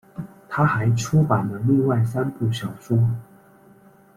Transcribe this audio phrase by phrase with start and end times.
[0.49, 2.99] 她还出版了另外三部小说。